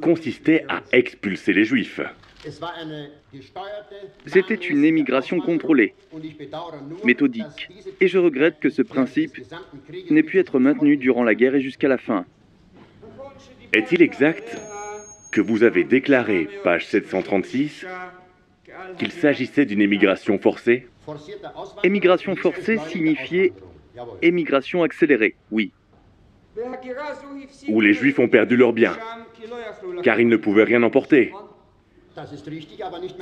consistait 0.00 0.64
à 0.68 0.82
expulser 0.92 1.52
les 1.52 1.64
Juifs. 1.64 2.00
C'était 4.26 4.54
une 4.54 4.84
émigration 4.84 5.40
contrôlée, 5.40 5.94
méthodique, 7.04 7.68
et 8.00 8.08
je 8.08 8.18
regrette 8.18 8.58
que 8.60 8.70
ce 8.70 8.82
principe 8.82 9.36
n'ait 10.10 10.22
pu 10.22 10.38
être 10.38 10.58
maintenu 10.58 10.96
durant 10.96 11.24
la 11.24 11.34
guerre 11.34 11.54
et 11.54 11.60
jusqu'à 11.60 11.88
la 11.88 11.98
fin. 11.98 12.24
Est-il 13.72 14.02
exact 14.02 14.56
que 15.30 15.40
vous 15.40 15.62
avez 15.62 15.84
déclaré, 15.84 16.48
page 16.64 16.86
736, 16.86 17.86
qu'il 18.98 19.12
s'agissait 19.12 19.66
d'une 19.66 19.82
émigration 19.82 20.38
forcée? 20.38 20.86
Émigration 21.82 22.34
forcée 22.36 22.78
signifiait 22.88 23.52
émigration 24.22 24.82
accélérée, 24.82 25.34
oui. 25.50 25.72
Où 27.68 27.80
les 27.80 27.92
Juifs 27.92 28.18
ont 28.18 28.28
perdu 28.28 28.56
leurs 28.56 28.72
biens, 28.72 28.96
car 30.02 30.18
ils 30.20 30.28
ne 30.28 30.36
pouvaient 30.36 30.64
rien 30.64 30.82
emporter. 30.82 31.32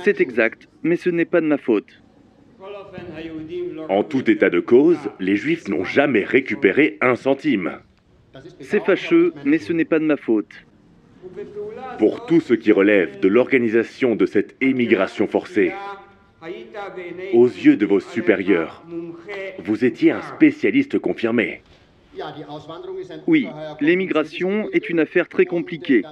C'est 0.03 0.21
exact, 0.21 0.67
mais 0.83 0.95
ce 0.95 1.09
n'est 1.09 1.25
pas 1.25 1.41
de 1.41 1.47
ma 1.47 1.57
faute. 1.57 2.01
En 3.89 4.03
tout 4.03 4.29
état 4.29 4.49
de 4.49 4.59
cause, 4.59 4.97
les 5.19 5.35
Juifs 5.35 5.67
n'ont 5.67 5.83
jamais 5.83 6.23
récupéré 6.23 6.97
un 7.01 7.15
centime. 7.15 7.79
C'est 8.59 8.83
fâcheux, 8.83 9.33
mais 9.45 9.57
ce 9.57 9.73
n'est 9.73 9.85
pas 9.85 9.99
de 9.99 10.05
ma 10.05 10.17
faute. 10.17 10.65
Pour 11.99 12.25
tout 12.25 12.39
ce 12.39 12.53
qui 12.53 12.71
relève 12.71 13.19
de 13.19 13.27
l'organisation 13.27 14.15
de 14.15 14.25
cette 14.25 14.55
émigration 14.61 15.27
forcée, 15.27 15.73
aux 17.33 17.47
yeux 17.47 17.77
de 17.77 17.85
vos 17.85 17.99
supérieurs, 17.99 18.83
vous 19.59 19.85
étiez 19.85 20.11
un 20.11 20.21
spécialiste 20.21 20.99
confirmé. 20.99 21.61
Oui, 23.27 23.47
l'émigration 23.79 24.69
est 24.71 24.89
une 24.89 24.99
affaire 24.99 25.27
très 25.27 25.45
compliquée 25.45 26.03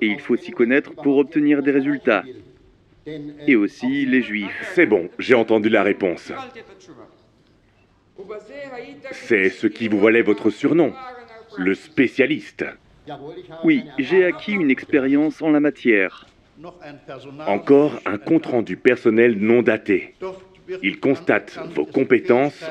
et 0.00 0.06
il 0.06 0.20
faut 0.20 0.36
s'y 0.36 0.50
connaître 0.50 0.94
pour 0.94 1.18
obtenir 1.18 1.62
des 1.62 1.70
résultats. 1.70 2.24
Et 3.46 3.56
aussi 3.56 4.06
les 4.06 4.22
juifs. 4.22 4.72
C'est 4.74 4.86
bon, 4.86 5.08
j'ai 5.18 5.34
entendu 5.34 5.68
la 5.68 5.82
réponse. 5.82 6.32
C'est 9.12 9.48
ce 9.48 9.66
qui 9.66 9.88
vous 9.88 10.00
valait 10.00 10.22
votre 10.22 10.50
surnom, 10.50 10.92
le 11.56 11.74
spécialiste. 11.74 12.64
Oui, 13.64 13.84
j'ai 13.98 14.24
acquis 14.24 14.52
une 14.52 14.70
expérience 14.70 15.40
en 15.42 15.50
la 15.50 15.60
matière. 15.60 16.26
Encore 17.46 18.00
un 18.04 18.18
compte-rendu 18.18 18.76
personnel 18.76 19.38
non 19.38 19.62
daté. 19.62 20.14
Il 20.82 21.00
constate 21.00 21.58
vos 21.74 21.84
compétences 21.84 22.64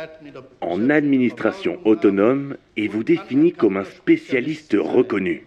en 0.61 0.89
administration 0.89 1.79
autonome 1.85 2.57
et 2.77 2.87
vous 2.87 3.03
définit 3.03 3.51
comme 3.51 3.77
un 3.77 3.83
spécialiste 3.83 4.75
reconnu. 4.79 5.45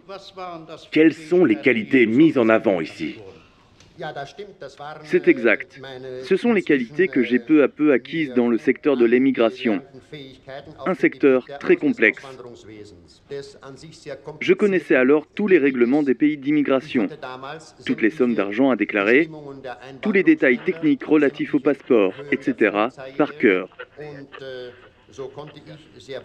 Quelles 0.90 1.14
sont 1.14 1.44
les 1.44 1.56
qualités 1.56 2.06
mises 2.06 2.38
en 2.38 2.48
avant 2.48 2.80
ici? 2.80 3.16
C'est 5.04 5.28
exact. 5.28 5.80
Ce 6.24 6.36
sont 6.36 6.52
les 6.52 6.62
qualités 6.62 7.08
que 7.08 7.22
j'ai 7.22 7.38
peu 7.38 7.62
à 7.62 7.68
peu 7.68 7.92
acquises 7.92 8.32
dans 8.34 8.48
le 8.48 8.58
secteur 8.58 8.96
de 8.96 9.04
l'émigration. 9.04 9.82
Un 10.86 10.94
secteur 10.94 11.46
très 11.60 11.76
complexe. 11.76 12.22
Je 14.40 14.54
connaissais 14.54 14.96
alors 14.96 15.26
tous 15.26 15.48
les 15.48 15.58
règlements 15.58 16.02
des 16.02 16.14
pays 16.14 16.36
d'immigration, 16.36 17.08
toutes 17.86 18.02
les 18.02 18.10
sommes 18.10 18.34
d'argent 18.34 18.70
à 18.70 18.76
déclarer, 18.76 19.28
tous 20.00 20.12
les 20.12 20.22
détails 20.22 20.58
techniques 20.58 21.04
relatifs 21.04 21.54
au 21.54 21.60
passeport, 21.60 22.14
etc., 22.30 22.88
par 23.16 23.36
cœur. 23.36 23.76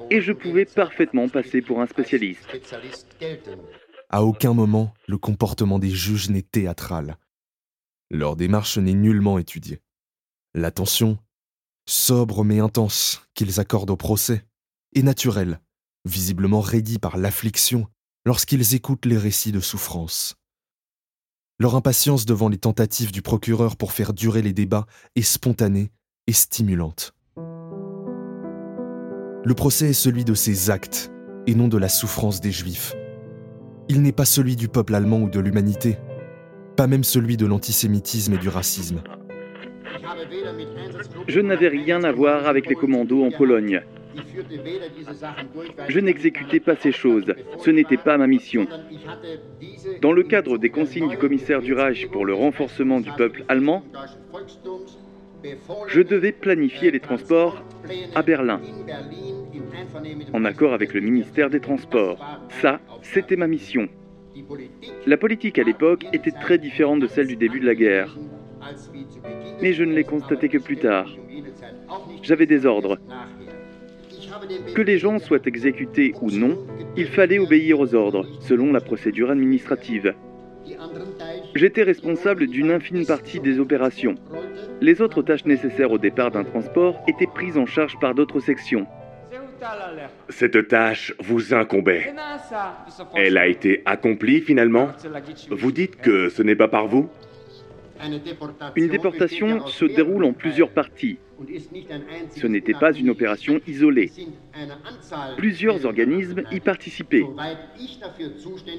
Et 0.09 0.21
je 0.21 0.31
pouvais 0.31 0.65
parfaitement 0.65 1.27
passer 1.27 1.61
pour 1.61 1.81
un 1.81 1.87
spécialiste. 1.87 2.47
À 4.09 4.23
aucun 4.23 4.53
moment, 4.53 4.93
le 5.07 5.17
comportement 5.17 5.79
des 5.79 5.89
juges 5.89 6.29
n'est 6.29 6.41
théâtral. 6.41 7.17
Leur 8.09 8.35
démarche 8.35 8.77
n'est 8.77 8.93
nullement 8.93 9.37
étudiée. 9.37 9.81
L'attention, 10.53 11.17
sobre 11.85 12.43
mais 12.43 12.59
intense, 12.59 13.27
qu'ils 13.33 13.59
accordent 13.59 13.91
au 13.91 13.97
procès, 13.97 14.45
est 14.95 15.03
naturelle 15.03 15.59
visiblement 16.07 16.61
raidis 16.61 16.99
par 16.99 17.17
l'affliction 17.17 17.87
lorsqu'ils 18.25 18.73
écoutent 18.73 19.05
les 19.05 19.17
récits 19.17 19.51
de 19.51 19.59
souffrance. 19.59 20.35
Leur 21.59 21.75
impatience 21.75 22.25
devant 22.25 22.49
les 22.49 22.57
tentatives 22.57 23.11
du 23.11 23.21
procureur 23.21 23.77
pour 23.77 23.91
faire 23.91 24.13
durer 24.13 24.41
les 24.41 24.53
débats 24.53 24.85
est 25.15 25.21
spontanée 25.21 25.91
et 26.27 26.33
stimulante. 26.33 27.13
Le 29.43 29.53
procès 29.55 29.89
est 29.89 29.93
celui 29.93 30.23
de 30.25 30.33
ses 30.33 30.69
actes 30.69 31.11
et 31.45 31.55
non 31.55 31.67
de 31.67 31.77
la 31.77 31.89
souffrance 31.89 32.41
des 32.41 32.51
Juifs. 32.51 32.95
Il 33.89 34.01
n'est 34.01 34.11
pas 34.11 34.25
celui 34.25 34.55
du 34.55 34.67
peuple 34.67 34.93
allemand 34.95 35.21
ou 35.21 35.29
de 35.29 35.39
l'humanité, 35.39 35.97
pas 36.77 36.87
même 36.87 37.03
celui 37.03 37.35
de 37.37 37.45
l'antisémitisme 37.45 38.35
et 38.35 38.37
du 38.37 38.49
racisme. 38.49 39.01
Je 41.27 41.39
n'avais 41.39 41.67
rien 41.67 42.03
à 42.03 42.11
voir 42.11 42.47
avec 42.47 42.67
les 42.67 42.75
commandos 42.75 43.25
en 43.25 43.31
Pologne. 43.31 43.81
Je 45.89 45.99
n'exécutais 45.99 46.59
pas 46.59 46.75
ces 46.75 46.91
choses, 46.91 47.33
ce 47.63 47.71
n'était 47.71 47.97
pas 47.97 48.17
ma 48.17 48.27
mission. 48.27 48.67
Dans 50.01 50.11
le 50.11 50.23
cadre 50.23 50.57
des 50.57 50.69
consignes 50.69 51.09
du 51.09 51.17
commissaire 51.17 51.61
du 51.61 51.73
Reich 51.73 52.07
pour 52.07 52.25
le 52.25 52.33
renforcement 52.33 52.99
du 52.99 53.11
peuple 53.11 53.43
allemand, 53.47 53.83
je 55.87 56.01
devais 56.01 56.31
planifier 56.31 56.91
les 56.91 56.99
transports 56.99 57.63
à 58.15 58.21
Berlin, 58.21 58.61
en 60.33 60.45
accord 60.45 60.73
avec 60.73 60.93
le 60.93 61.01
ministère 61.01 61.49
des 61.49 61.59
Transports. 61.59 62.23
Ça, 62.61 62.79
c'était 63.01 63.35
ma 63.35 63.47
mission. 63.47 63.87
La 65.05 65.17
politique 65.17 65.59
à 65.59 65.63
l'époque 65.63 66.05
était 66.13 66.31
très 66.31 66.57
différente 66.57 66.99
de 66.99 67.07
celle 67.07 67.27
du 67.27 67.35
début 67.35 67.59
de 67.59 67.65
la 67.65 67.75
guerre. 67.75 68.17
Mais 69.61 69.73
je 69.73 69.83
ne 69.83 69.93
l'ai 69.93 70.03
constaté 70.03 70.49
que 70.49 70.57
plus 70.57 70.77
tard. 70.77 71.09
J'avais 72.21 72.45
des 72.45 72.65
ordres. 72.65 72.97
Que 74.75 74.81
les 74.81 74.97
gens 74.97 75.19
soient 75.19 75.45
exécutés 75.45 76.13
ou 76.21 76.29
non, 76.31 76.57
il 76.95 77.07
fallait 77.07 77.39
obéir 77.39 77.79
aux 77.79 77.95
ordres, 77.95 78.25
selon 78.41 78.71
la 78.71 78.81
procédure 78.81 79.31
administrative. 79.31 80.13
J'étais 81.55 81.83
responsable 81.83 82.47
d'une 82.47 82.71
infime 82.71 83.05
partie 83.05 83.39
des 83.39 83.59
opérations. 83.59 84.15
Les 84.81 85.01
autres 85.01 85.21
tâches 85.21 85.45
nécessaires 85.45 85.91
au 85.91 85.97
départ 85.97 86.31
d'un 86.31 86.43
transport 86.43 87.01
étaient 87.07 87.27
prises 87.27 87.57
en 87.57 87.65
charge 87.65 87.97
par 87.99 88.13
d'autres 88.13 88.39
sections. 88.39 88.85
Cette 90.29 90.67
tâche 90.67 91.13
vous 91.19 91.53
incombait. 91.53 92.13
Elle 93.15 93.37
a 93.37 93.47
été 93.47 93.81
accomplie 93.85 94.41
finalement 94.41 94.89
Vous 95.49 95.71
dites 95.71 95.97
que 95.97 96.29
ce 96.29 96.43
n'est 96.43 96.55
pas 96.55 96.67
par 96.67 96.87
vous 96.87 97.09
Une 98.75 98.87
déportation 98.87 99.65
se 99.67 99.85
déroule 99.85 100.25
en 100.25 100.33
plusieurs 100.33 100.69
parties. 100.69 101.17
Ce 102.35 102.47
n'était 102.47 102.73
pas 102.73 102.93
une 102.93 103.09
opération 103.09 103.59
isolée. 103.67 104.11
Plusieurs 105.37 105.85
organismes 105.85 106.43
y 106.51 106.59
participaient. 106.59 107.25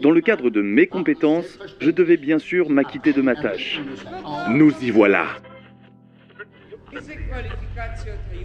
Dans 0.03 0.11
le 0.11 0.21
cadre 0.21 0.51
de 0.51 0.63
mes 0.63 0.87
compétences, 0.87 1.59
je 1.81 1.91
devais 1.91 2.17
bien 2.17 2.39
sûr 2.39 2.69
m'acquitter 2.71 3.13
de 3.13 3.23
ma 3.23 3.37
tâche. 3.37 3.81
Nous 4.51 4.73
y 4.83 4.91
voilà. 4.91 5.27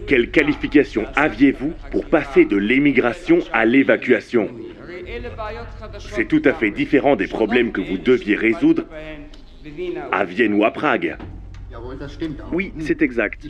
Quelle 0.08 0.32
qualification 0.32 1.06
aviez-vous 1.16 1.74
pour 1.92 2.06
passer 2.06 2.46
de 2.46 2.58
l'émigration 2.58 3.40
à 3.52 3.66
l'évacuation? 3.66 4.50
C'est 6.00 6.28
tout 6.28 6.42
à 6.46 6.54
fait 6.54 6.72
différent 6.72 7.16
des 7.16 7.28
problèmes 7.28 7.72
que 7.72 7.82
vous 7.82 7.98
deviez 7.98 8.36
résoudre 8.36 8.86
à 10.12 10.26
Vienne 10.26 10.54
ou 10.54 10.66
à 10.66 10.72
Prague. 10.72 11.18
Oui, 12.52 12.74
c'est 12.80 13.02
exact. 13.02 13.48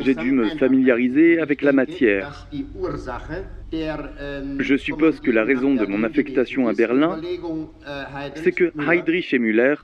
J'ai 0.00 0.14
dû 0.14 0.32
me 0.32 0.48
familiariser 0.56 1.40
avec 1.40 1.62
la 1.62 1.72
matière. 1.72 2.48
Je 3.72 4.76
suppose 4.76 5.20
que 5.20 5.30
la 5.30 5.44
raison 5.44 5.74
de 5.74 5.86
mon 5.86 6.04
affectation 6.04 6.68
à 6.68 6.72
Berlin, 6.72 7.20
c'est 8.34 8.52
que 8.52 8.72
Heydrich 8.78 9.32
et 9.32 9.38
Müller 9.38 9.76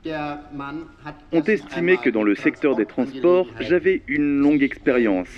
ont 1.31 1.43
estimé 1.43 1.97
que 1.97 2.09
dans 2.09 2.23
le 2.23 2.35
secteur 2.35 2.75
des 2.75 2.85
transports, 2.85 3.47
j'avais 3.59 4.03
une 4.07 4.39
longue 4.39 4.63
expérience. 4.63 5.29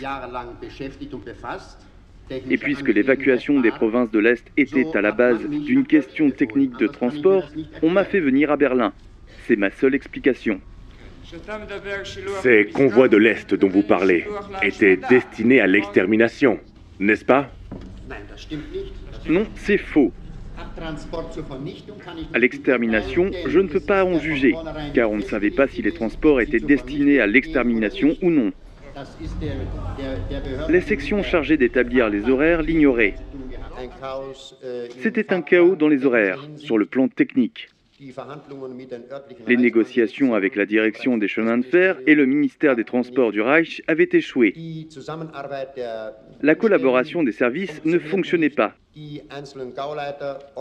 Et 2.49 2.57
puisque 2.57 2.87
l'évacuation 2.87 3.59
des 3.59 3.71
provinces 3.71 4.11
de 4.11 4.19
l'Est 4.19 4.51
était 4.55 4.95
à 4.95 5.01
la 5.01 5.11
base 5.11 5.47
d'une 5.47 5.85
question 5.85 6.31
technique 6.31 6.77
de 6.77 6.87
transport, 6.87 7.49
on 7.81 7.89
m'a 7.89 8.05
fait 8.05 8.21
venir 8.21 8.51
à 8.51 8.57
Berlin. 8.57 8.93
C'est 9.47 9.55
ma 9.55 9.71
seule 9.71 9.95
explication. 9.95 10.61
Ces 12.41 12.65
convois 12.73 13.07
de 13.07 13.17
l'Est 13.17 13.53
dont 13.53 13.69
vous 13.69 13.83
parlez 13.83 14.25
étaient 14.61 14.97
destinés 14.97 15.61
à 15.61 15.67
l'extermination, 15.67 16.59
n'est-ce 16.99 17.25
pas? 17.25 17.49
Non, 19.27 19.45
c'est 19.55 19.77
faux. 19.77 20.11
À 22.33 22.39
l'extermination, 22.39 23.31
je 23.47 23.59
ne 23.59 23.67
peux 23.67 23.79
pas 23.79 24.03
en 24.03 24.19
juger, 24.19 24.55
car 24.93 25.09
on 25.09 25.17
ne 25.17 25.23
savait 25.23 25.51
pas 25.51 25.67
si 25.67 25.81
les 25.81 25.93
transports 25.93 26.41
étaient 26.41 26.59
destinés 26.59 27.19
à 27.19 27.27
l'extermination 27.27 28.15
ou 28.21 28.29
non. 28.29 28.51
Les 30.69 30.81
sections 30.81 31.23
chargées 31.23 31.57
d'établir 31.57 32.09
les 32.09 32.29
horaires 32.29 32.61
l'ignoraient. 32.61 33.15
C'était 34.99 35.33
un 35.33 35.41
chaos 35.41 35.75
dans 35.75 35.87
les 35.87 36.05
horaires, 36.05 36.45
sur 36.57 36.77
le 36.77 36.85
plan 36.85 37.07
technique. 37.07 37.69
Les 39.47 39.57
négociations 39.57 40.33
avec 40.33 40.55
la 40.55 40.65
direction 40.65 41.17
des 41.17 41.27
chemins 41.27 41.59
de 41.59 41.65
fer 41.65 41.97
et 42.07 42.15
le 42.15 42.25
ministère 42.25 42.75
des 42.75 42.83
Transports 42.83 43.31
du 43.31 43.41
Reich 43.41 43.83
avaient 43.87 44.09
échoué. 44.11 44.55
La 46.41 46.55
collaboration 46.55 47.21
des 47.21 47.31
services 47.31 47.83
ne 47.85 47.99
fonctionnait 47.99 48.49
pas. 48.49 48.73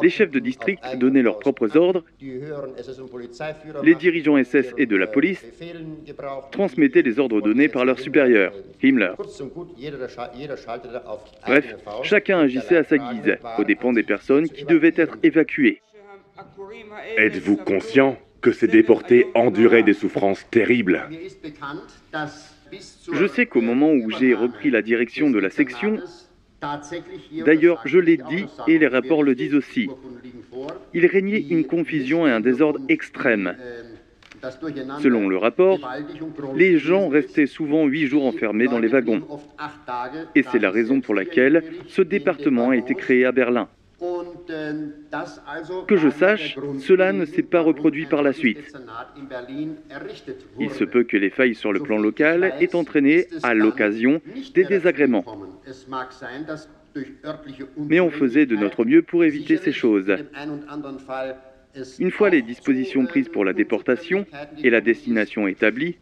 Les 0.02 0.10
chefs 0.10 0.30
de 0.30 0.38
district 0.38 0.82
donnaient 0.96 1.22
leurs 1.22 1.38
propres 1.38 1.76
ordres. 1.76 2.04
Les 3.82 3.94
dirigeants 3.94 4.42
SS 4.42 4.72
et 4.76 4.86
de 4.86 4.96
la 4.96 5.06
police 5.06 5.44
transmettaient 6.52 7.02
les 7.02 7.18
ordres 7.18 7.40
donnés 7.40 7.68
par 7.68 7.84
leur 7.84 7.98
supérieur, 7.98 8.52
Himmler. 8.82 9.14
Bref, 11.46 11.76
chacun 12.02 12.40
agissait 12.40 12.76
à 12.76 12.84
sa 12.84 12.98
guise, 12.98 13.36
aux 13.58 13.64
dépens 13.64 13.92
des 13.92 14.02
personnes 14.02 14.48
qui 14.48 14.64
devaient 14.64 14.94
être 14.96 15.16
évacuées. 15.22 15.80
Êtes-vous 17.16 17.56
conscient 17.56 18.18
que 18.40 18.52
ces 18.52 18.66
déportés 18.66 19.26
enduraient 19.34 19.82
des 19.82 19.92
souffrances 19.92 20.46
terribles 20.50 21.08
Je 23.12 23.26
sais 23.26 23.46
qu'au 23.46 23.60
moment 23.60 23.92
où 23.92 24.10
j'ai 24.10 24.34
repris 24.34 24.70
la 24.70 24.82
direction 24.82 25.30
de 25.30 25.38
la 25.38 25.50
section, 25.50 25.98
d'ailleurs 27.44 27.82
je 27.84 27.98
l'ai 27.98 28.16
dit 28.16 28.46
et 28.66 28.78
les 28.78 28.86
rapports 28.86 29.22
le 29.22 29.34
disent 29.34 29.54
aussi, 29.54 29.88
il 30.94 31.06
régnait 31.06 31.40
une 31.40 31.66
confusion 31.66 32.26
et 32.26 32.30
un 32.30 32.40
désordre 32.40 32.80
extrême. 32.88 33.56
Selon 35.00 35.28
le 35.28 35.36
rapport, 35.36 35.78
les 36.56 36.78
gens 36.78 37.08
restaient 37.08 37.46
souvent 37.46 37.86
huit 37.86 38.06
jours 38.06 38.24
enfermés 38.24 38.68
dans 38.68 38.78
les 38.78 38.88
wagons. 38.88 39.22
Et 40.34 40.42
c'est 40.42 40.58
la 40.58 40.70
raison 40.70 41.00
pour 41.00 41.14
laquelle 41.14 41.62
ce 41.88 42.00
département 42.00 42.70
a 42.70 42.76
été 42.76 42.94
créé 42.94 43.26
à 43.26 43.32
Berlin. 43.32 43.68
Que 45.86 45.96
je 45.96 46.10
sache, 46.10 46.58
cela 46.78 47.12
ne 47.12 47.24
s'est 47.24 47.42
pas 47.42 47.60
reproduit 47.60 48.06
par 48.06 48.22
la 48.22 48.32
suite. 48.32 48.72
Il 50.58 50.70
se 50.70 50.84
peut 50.84 51.04
que 51.04 51.16
les 51.16 51.30
failles 51.30 51.54
sur 51.54 51.72
le 51.72 51.80
plan 51.80 51.98
local 51.98 52.54
aient 52.60 52.74
entraîné, 52.74 53.26
à 53.42 53.54
l'occasion, 53.54 54.20
des 54.54 54.64
désagréments. 54.64 55.24
Mais 57.76 58.00
on 58.00 58.10
faisait 58.10 58.46
de 58.46 58.56
notre 58.56 58.84
mieux 58.84 59.02
pour 59.02 59.24
éviter 59.24 59.56
ces 59.56 59.72
choses. 59.72 60.12
Une 61.98 62.10
fois 62.10 62.30
les 62.30 62.42
dispositions 62.42 63.06
prises 63.06 63.28
pour 63.28 63.44
la 63.44 63.52
déportation 63.52 64.26
et 64.62 64.70
la 64.70 64.80
destination 64.80 65.46
établie, 65.46 65.96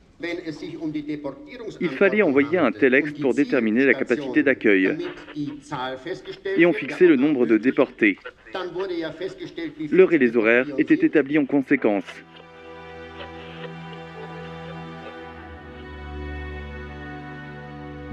il 1.80 1.90
fallait 1.90 2.22
envoyer 2.22 2.58
un 2.58 2.72
telex 2.72 3.12
pour 3.20 3.34
déterminer 3.34 3.84
la 3.84 3.94
capacité 3.94 4.42
d'accueil. 4.42 4.96
Et 6.56 6.66
on 6.66 6.72
fixait 6.72 7.06
le 7.06 7.16
nombre 7.16 7.46
de 7.46 7.56
déportés. 7.56 8.18
L'heure 9.90 10.12
et 10.12 10.18
les 10.18 10.36
horaires 10.36 10.66
étaient 10.78 11.06
établis 11.06 11.38
en 11.38 11.46
conséquence. 11.46 12.04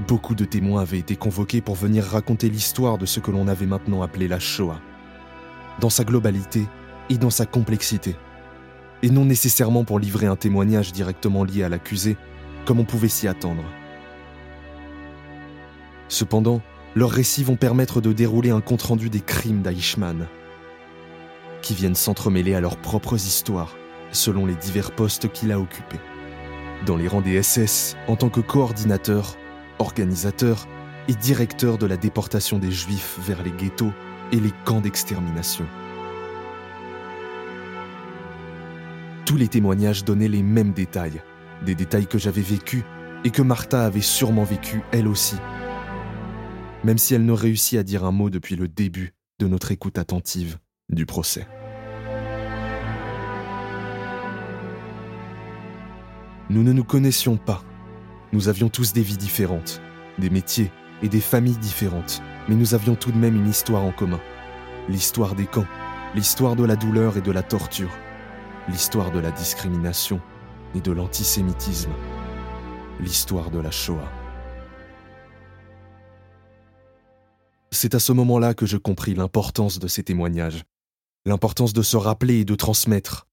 Beaucoup 0.07 0.35
de 0.35 0.45
témoins 0.45 0.81
avaient 0.81 0.99
été 0.99 1.15
convoqués 1.15 1.61
pour 1.61 1.75
venir 1.75 2.03
raconter 2.03 2.49
l'histoire 2.49 2.97
de 2.97 3.05
ce 3.05 3.19
que 3.19 3.31
l'on 3.31 3.47
avait 3.47 3.65
maintenant 3.65 4.01
appelé 4.01 4.27
la 4.27 4.39
Shoah, 4.39 4.79
dans 5.79 5.89
sa 5.89 6.03
globalité 6.03 6.61
et 7.09 7.17
dans 7.17 7.29
sa 7.29 7.45
complexité 7.45 8.15
et 9.05 9.09
non 9.11 9.25
nécessairement 9.25 9.83
pour 9.83 9.99
livrer 9.99 10.25
un 10.25 10.35
témoignage 10.35 10.91
directement 10.91 11.43
lié 11.43 11.63
à 11.63 11.69
l'accusé, 11.69 12.17
comme 12.65 12.79
on 12.79 12.85
pouvait 12.85 13.07
s'y 13.07 13.27
attendre. 13.27 13.63
Cependant, 16.07 16.61
leurs 16.95 17.11
récits 17.11 17.43
vont 17.43 17.57
permettre 17.57 17.99
de 17.99 18.13
dérouler 18.13 18.51
un 18.51 18.61
compte-rendu 18.61 19.09
des 19.09 19.19
crimes 19.19 19.61
d'Eichmann, 19.61 20.27
qui 21.61 21.73
viennent 21.73 21.95
s'entremêler 21.95 22.55
à 22.55 22.61
leurs 22.61 22.77
propres 22.77 23.15
histoires, 23.15 23.75
selon 24.11 24.45
les 24.45 24.55
divers 24.55 24.91
postes 24.91 25.31
qu'il 25.31 25.51
a 25.51 25.59
occupés. 25.59 25.99
Dans 26.85 26.95
les 26.95 27.07
rangs 27.07 27.21
des 27.21 27.41
SS, 27.43 27.97
en 28.07 28.15
tant 28.15 28.29
que 28.29 28.39
coordinateur, 28.39 29.35
organisateur 29.77 30.67
et 31.09 31.13
directeur 31.13 31.77
de 31.77 31.85
la 31.85 31.97
déportation 31.97 32.59
des 32.59 32.71
Juifs 32.71 33.17
vers 33.19 33.43
les 33.43 33.51
ghettos 33.51 33.91
et 34.31 34.39
les 34.39 34.53
camps 34.63 34.81
d'extermination. 34.81 35.65
Tous 39.25 39.37
les 39.37 39.47
témoignages 39.47 40.05
donnaient 40.05 40.27
les 40.27 40.43
mêmes 40.43 40.71
détails, 40.71 41.21
des 41.65 41.75
détails 41.75 42.07
que 42.07 42.17
j'avais 42.17 42.41
vécus 42.41 42.83
et 43.23 43.31
que 43.31 43.41
Martha 43.41 43.85
avait 43.85 44.01
sûrement 44.01 44.43
vécu 44.43 44.81
elle 44.91 45.07
aussi, 45.07 45.35
même 46.85 46.99
si 46.99 47.15
elle 47.15 47.25
ne 47.25 47.31
réussit 47.31 47.79
à 47.79 47.83
dire 47.83 48.05
un 48.05 48.11
mot 48.11 48.29
depuis 48.29 48.55
le 48.55 48.67
début 48.67 49.15
de 49.39 49.47
notre 49.47 49.71
écoute 49.71 49.97
attentive 49.97 50.59
du 50.89 51.07
procès. 51.07 51.47
Nous 56.51 56.61
ne 56.61 56.71
nous 56.71 56.83
connaissions 56.83 57.37
pas. 57.37 57.63
Nous 58.33 58.49
avions 58.49 58.69
tous 58.69 58.93
des 58.93 59.01
vies 59.01 59.17
différentes, 59.17 59.81
des 60.19 60.29
métiers 60.29 60.71
et 61.01 61.09
des 61.09 61.21
familles 61.21 61.57
différentes, 61.57 62.21
mais 62.47 62.53
nous 62.53 62.75
avions 62.75 62.93
tout 62.93 63.11
de 63.11 63.17
même 63.17 63.35
une 63.35 63.49
histoire 63.49 63.83
en 63.83 63.91
commun. 63.91 64.21
L'histoire 64.87 65.33
des 65.33 65.47
camps, 65.47 65.65
l'histoire 66.13 66.55
de 66.55 66.65
la 66.65 66.75
douleur 66.75 67.17
et 67.17 67.21
de 67.21 67.31
la 67.31 67.41
torture, 67.41 67.97
l'histoire 68.69 69.09
de 69.09 69.17
la 69.17 69.31
discrimination 69.31 70.21
et 70.75 70.81
de 70.81 70.91
l'antisémitisme, 70.91 71.93
l'histoire 72.99 73.49
de 73.49 73.59
la 73.59 73.71
Shoah. 73.71 74.24
C'est 77.75 77.93
à 77.93 77.99
ce 77.99 78.13
moment-là 78.13 78.53
que 78.53 78.65
je 78.65 78.77
compris 78.77 79.15
l'importance 79.15 79.79
de 79.79 79.89
ces 79.89 80.01
témoignages, 80.01 80.63
l'importance 81.25 81.73
de 81.73 81.81
se 81.81 81.97
rappeler 81.97 82.39
et 82.39 82.45
de 82.45 82.55
transmettre. 82.55 83.27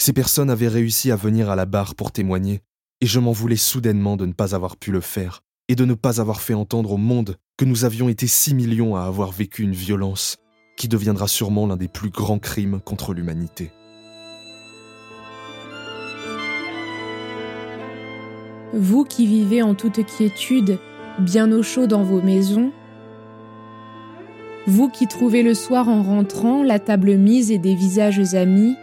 Ces 0.00 0.14
personnes 0.14 0.48
avaient 0.48 0.66
réussi 0.66 1.10
à 1.10 1.16
venir 1.16 1.50
à 1.50 1.56
la 1.56 1.66
barre 1.66 1.94
pour 1.94 2.10
témoigner, 2.10 2.62
et 3.02 3.06
je 3.06 3.20
m'en 3.20 3.32
voulais 3.32 3.56
soudainement 3.56 4.16
de 4.16 4.24
ne 4.24 4.32
pas 4.32 4.54
avoir 4.54 4.78
pu 4.78 4.92
le 4.92 5.02
faire 5.02 5.42
et 5.68 5.74
de 5.74 5.84
ne 5.84 5.92
pas 5.92 6.22
avoir 6.22 6.40
fait 6.40 6.54
entendre 6.54 6.92
au 6.92 6.96
monde 6.96 7.36
que 7.58 7.66
nous 7.66 7.84
avions 7.84 8.08
été 8.08 8.26
6 8.26 8.54
millions 8.54 8.96
à 8.96 9.02
avoir 9.02 9.30
vécu 9.30 9.62
une 9.62 9.74
violence 9.74 10.38
qui 10.78 10.88
deviendra 10.88 11.28
sûrement 11.28 11.66
l'un 11.66 11.76
des 11.76 11.88
plus 11.88 12.10
grands 12.10 12.38
crimes 12.38 12.80
contre 12.80 13.12
l'humanité. 13.12 13.72
Vous 18.72 19.04
qui 19.04 19.26
vivez 19.26 19.60
en 19.60 19.74
toute 19.74 20.02
quiétude, 20.06 20.78
bien 21.18 21.52
au 21.52 21.62
chaud 21.62 21.86
dans 21.86 22.04
vos 22.04 22.22
maisons, 22.22 22.72
vous 24.66 24.88
qui 24.88 25.06
trouvez 25.06 25.42
le 25.42 25.54
soir 25.54 25.88
en 25.88 26.02
rentrant 26.02 26.62
la 26.62 26.78
table 26.78 27.16
mise 27.16 27.50
et 27.50 27.58
des 27.58 27.74
visages 27.74 28.34
amis, 28.34 28.76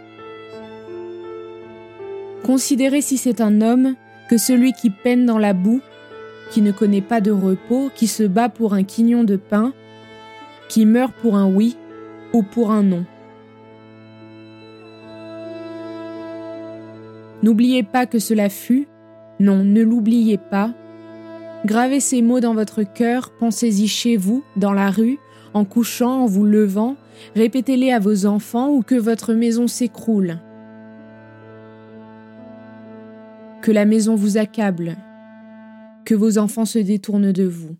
considérez 2.42 3.02
si 3.02 3.18
c'est 3.18 3.40
un 3.40 3.60
homme 3.60 3.94
que 4.28 4.38
celui 4.38 4.72
qui 4.72 4.90
peine 4.90 5.26
dans 5.26 5.38
la 5.38 5.52
boue, 5.52 5.82
qui 6.50 6.62
ne 6.62 6.72
connaît 6.72 7.02
pas 7.02 7.20
de 7.20 7.30
repos, 7.30 7.90
qui 7.94 8.06
se 8.06 8.22
bat 8.22 8.48
pour 8.48 8.74
un 8.74 8.82
quignon 8.82 9.24
de 9.24 9.36
pain, 9.36 9.72
qui 10.68 10.86
meurt 10.86 11.12
pour 11.20 11.36
un 11.36 11.46
oui 11.46 11.76
ou 12.32 12.42
pour 12.42 12.70
un 12.70 12.82
non. 12.82 13.04
N'oubliez 17.42 17.82
pas 17.82 18.06
que 18.06 18.18
cela 18.18 18.48
fut, 18.48 18.88
non, 19.38 19.64
ne 19.64 19.82
l'oubliez 19.82 20.38
pas. 20.38 20.70
Gravez 21.66 22.00
ces 22.00 22.22
mots 22.22 22.40
dans 22.40 22.54
votre 22.54 22.82
cœur, 22.82 23.30
pensez-y 23.38 23.86
chez 23.86 24.16
vous, 24.16 24.42
dans 24.56 24.72
la 24.72 24.90
rue, 24.90 25.18
en 25.54 25.64
couchant, 25.64 26.22
en 26.22 26.26
vous 26.26 26.44
levant, 26.44 26.96
répétez-les 27.36 27.92
à 27.92 28.00
vos 28.00 28.26
enfants 28.26 28.70
ou 28.70 28.82
que 28.82 28.96
votre 28.96 29.32
maison 29.32 29.68
s'écroule. 29.68 30.38
Que 33.62 33.70
la 33.70 33.86
maison 33.86 34.16
vous 34.16 34.36
accable, 34.36 34.96
que 36.04 36.14
vos 36.14 36.38
enfants 36.38 36.66
se 36.66 36.80
détournent 36.80 37.32
de 37.32 37.44
vous. 37.44 37.76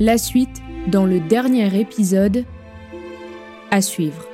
La 0.00 0.18
suite 0.18 0.60
dans 0.88 1.06
le 1.06 1.20
dernier 1.20 1.78
épisode 1.78 2.44
à 3.70 3.80
suivre. 3.80 4.33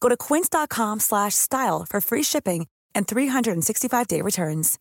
Go 0.00 0.08
to 0.08 0.16
quince.com/style 0.16 1.84
for 1.88 2.00
free 2.00 2.24
shipping 2.24 2.66
and 2.94 3.02
365-day 3.02 4.22
returns. 4.22 4.76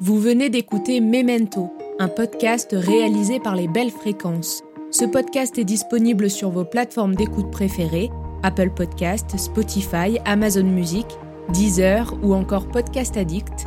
Vous 0.00 0.18
venez 0.18 0.50
d'écouter 0.50 1.00
Memento, 1.00 1.70
un 1.98 2.08
podcast 2.08 2.70
réalisé 2.72 3.38
par 3.38 3.54
les 3.54 3.68
Belles 3.68 3.92
Fréquences. 3.92 4.62
Ce 4.90 5.04
podcast 5.04 5.56
est 5.56 5.64
disponible 5.64 6.28
sur 6.28 6.50
vos 6.50 6.64
plateformes 6.64 7.14
d'écoute 7.14 7.50
préférées 7.50 8.10
Apple 8.42 8.70
Podcast, 8.70 9.38
Spotify, 9.38 10.18
Amazon 10.24 10.64
Music, 10.64 11.06
Deezer 11.50 12.12
ou 12.22 12.34
encore 12.34 12.68
Podcast 12.68 13.16
Addict. 13.16 13.66